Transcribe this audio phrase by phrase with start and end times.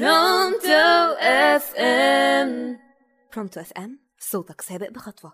[0.00, 2.78] Pronto FM
[3.34, 5.32] Pronto FM صوتك سابق بخطوة.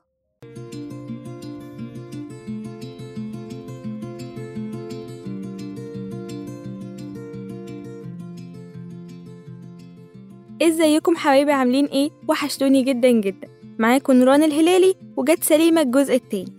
[10.62, 13.48] إزيكم حبايبي عاملين إيه؟ وحشتوني جدا جدا.
[13.78, 16.52] معاكم نوران الهلالي وجت سليمة الجزء التاني.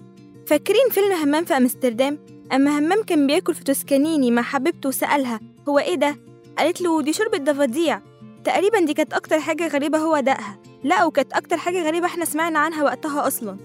[0.47, 2.19] فاكرين فيلم همام في أمستردام؟
[2.53, 5.39] أما همام كان بياكل في توسكانيني مع حبيبته وسألها
[5.69, 8.01] هو إيه ده؟ قالت له دي شوربة ضفاديع.
[8.43, 10.59] تقريبا دي كانت أكتر حاجة غريبة هو دقها.
[10.83, 13.57] لا وكانت أكتر حاجة غريبة إحنا سمعنا عنها وقتها أصلا.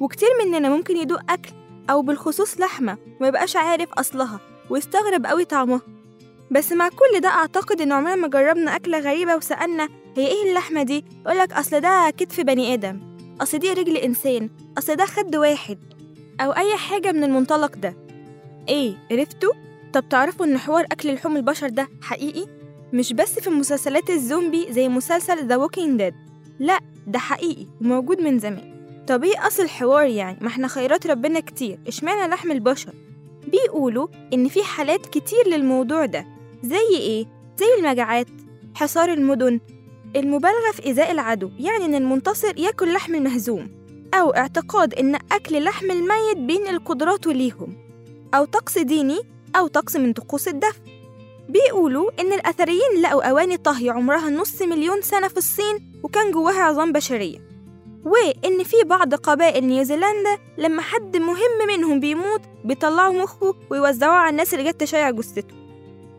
[0.00, 1.50] وكتير مننا ممكن يدوق أكل
[1.90, 4.40] أو بالخصوص لحمة وما يبقاش عارف أصلها
[4.70, 5.80] ويستغرب قوي طعمها.
[6.50, 10.82] بس مع كل ده أعتقد إن عمرنا ما جربنا أكلة غريبة وسألنا هي إيه اللحمة
[10.82, 13.00] دي؟ يقولك أصل ده كتف بني آدم
[13.40, 15.78] أصل دي رجل إنسان أصل ده خد واحد
[16.40, 17.96] أو أي حاجة من المنطلق ده.
[18.68, 19.52] إيه عرفتوا؟
[19.92, 22.46] طب تعرفوا إن حوار أكل لحوم البشر ده حقيقي؟
[22.92, 26.14] مش بس في مسلسلات الزومبي زي مسلسل The Walking Dead
[26.58, 28.72] لأ ده حقيقي وموجود من زمان
[29.08, 32.92] طب إيه أصل الحوار يعني؟ ما إحنا خيرات ربنا كتير إشمعنى لحم البشر؟
[33.48, 36.26] بيقولوا إن في حالات كتير للموضوع ده
[36.62, 38.26] زي إيه؟ زي المجاعات
[38.74, 39.60] حصار المدن
[40.16, 43.70] المبالغة في إيذاء العدو يعني إن المنتصر ياكل لحم المهزوم
[44.14, 47.76] أو اعتقاد إن أكل لحم الميت بينقل قدراته ليهم
[48.34, 49.18] أو طقس ديني
[49.56, 50.80] أو طقس من طقوس الدفن
[51.48, 56.92] بيقولوا إن الأثريين لقوا أواني طهي عمرها نص مليون سنة في الصين وكان جواها عظام
[56.92, 57.38] بشرية.
[58.04, 64.54] وإن في بعض قبائل نيوزيلندا لما حد مهم منهم بيموت بيطلعوا مخه ويوزعوه على الناس
[64.54, 65.54] اللي جت تشيع جثته.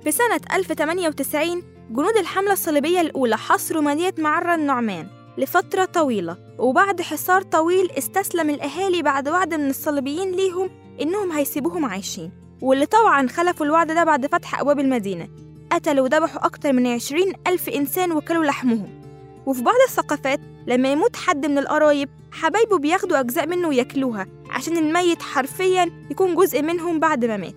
[0.04, 7.42] في سنة 1098 جنود الحملة الصليبية الأولى حصروا مدينة معرة النعمان لفترة طويلة وبعد حصار
[7.42, 10.70] طويل استسلم الأهالي بعد وعد من الصليبيين ليهم
[11.02, 12.43] إنهم هيسيبوهم عايشين.
[12.64, 15.28] واللي طبعا خلفوا الوعد ده بعد فتح أبواب المدينة.
[15.72, 19.02] قتلوا وذبحوا أكتر من عشرين ألف إنسان وكلوا لحمهم.
[19.46, 25.22] وفي بعض الثقافات لما يموت حد من القرايب حبايبه بياخدوا أجزاء منه وياكلوها عشان الميت
[25.22, 27.56] حرفيا يكون جزء منهم بعد ما مات.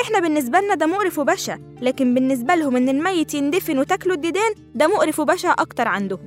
[0.00, 4.86] إحنا بالنسبة لنا ده مقرف وبشع لكن بالنسبة لهم إن الميت يندفن وتاكلوا الديدان ده
[4.86, 6.20] مقرف وبشع أكتر عندهم.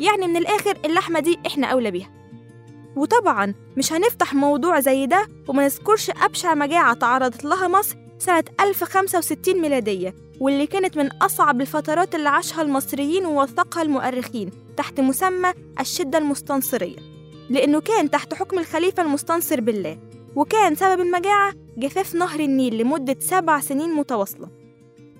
[0.00, 2.19] يعني من الآخر اللحمة دي إحنا أولى بيها.
[2.96, 9.60] وطبعا مش هنفتح موضوع زي ده وما نذكرش أبشع مجاعة تعرضت لها مصر سنة 1065
[9.60, 16.96] ميلادية واللي كانت من أصعب الفترات اللي عاشها المصريين ووثقها المؤرخين تحت مسمى الشدة المستنصرية.
[17.50, 19.98] لأنه كان تحت حكم الخليفة المستنصر بالله
[20.36, 24.48] وكان سبب المجاعة جفاف نهر النيل لمدة سبع سنين متواصلة.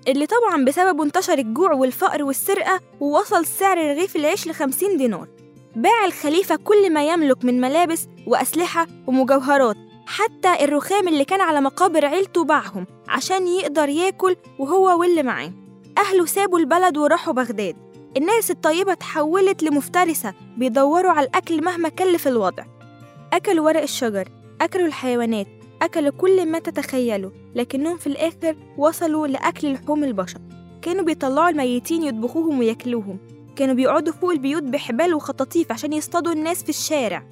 [0.07, 5.27] اللي طبعا بسببه انتشر الجوع والفقر والسرقة ووصل سعر رغيف العيش لخمسين دينار.
[5.75, 12.05] باع الخليفة كل ما يملك من ملابس وأسلحة ومجوهرات حتى الرخام اللي كان على مقابر
[12.05, 15.53] عيلته باعهم عشان يقدر ياكل وهو واللي معاه.
[15.97, 17.75] أهله سابوا البلد وراحوا بغداد.
[18.17, 22.63] الناس الطيبة تحولت لمفترسة بيدوروا على الأكل مهما كلف الوضع.
[23.33, 24.29] أكلوا ورق الشجر
[24.61, 25.47] أكلوا الحيوانات
[25.81, 30.39] أكلوا كل ما تتخيلوا لكنهم في الآخر وصلوا لأكل لحوم البشر.
[30.81, 33.17] كانوا بيطلعوا الميتين يطبخوهم وياكلوهم.
[33.61, 37.23] كانوا بيقعدوا فوق البيوت بحبال وخطاطيف عشان يصطادوا الناس في الشارع.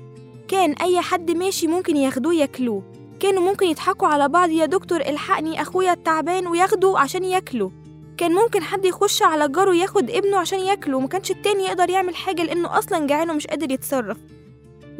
[0.47, 2.84] كان أي حد ماشي ممكن ياخدوه ياكلوه.
[3.19, 7.69] كانوا ممكن يضحكوا على بعض يا دكتور الحقني أخويا التعبان وياخدوا عشان ياكلوا.
[8.18, 12.16] كان ممكن حد يخش على جاره ياخد ابنه عشان ياكله وما كانش التاني يقدر يعمل
[12.16, 14.18] حاجة لأنه أصلا جعان ومش قادر يتصرف.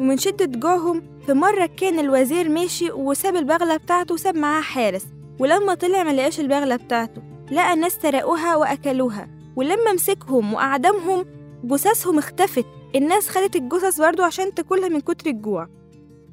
[0.00, 5.06] ومن شدة جوعهم في مرة كان الوزير ماشي وساب البغلة بتاعته وساب معاه حارس.
[5.38, 9.39] ولما طلع ما لقاش البغلة بتاعته لقى ناس سرقوها وأكلوها.
[9.56, 11.26] ولما مسكهم وأعدمهم
[11.64, 12.64] جثثهم اختفت.
[12.94, 15.68] الناس خدت الجثث برضه عشان تاكلها من كتر الجوع.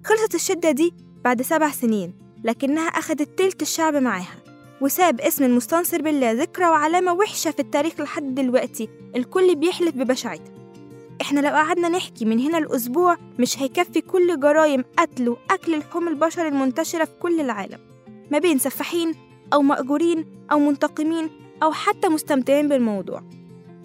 [0.05, 2.13] خلصت الشدة دي بعد سبع سنين
[2.44, 4.35] لكنها أخدت تلت الشعب معاها
[4.81, 8.89] وساب اسم المستنصر بالله ذكرى وعلامة وحشة في التاريخ لحد دلوقتي.
[9.16, 10.53] الكل بيحلف ببشاعتها.
[11.22, 16.47] إحنا لو قعدنا نحكي من هنا الأسبوع مش هيكفي كل جرائم قتل وأكل لحوم البشر
[16.47, 17.79] المنتشرة في كل العالم.
[18.31, 19.16] ما بين سفاحين
[19.53, 21.29] أو مأجورين أو منتقمين
[21.63, 23.23] أو حتى مستمتعين بالموضوع.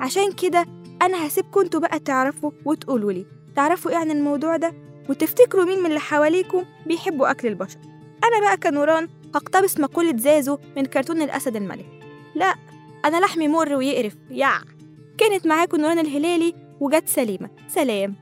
[0.01, 0.67] عشان كده
[1.03, 3.27] أنا هسيبكم أنتوا بقى تعرفوا وتقولوا لي
[3.57, 4.75] تعرفوا إيه عن الموضوع ده؟
[5.09, 7.79] وتفتكروا مين من اللي حواليكم بيحبوا أكل البشر؟
[8.25, 11.87] أنا بقى كنوران هقتبس مقولة زازو من كرتون الأسد الملك.
[12.35, 12.55] لا
[13.05, 14.53] أنا لحمي مر ويقرف يع.
[15.19, 17.51] كانت معاكم نوران الهلالي وجت سليمة.
[17.69, 18.17] سلام.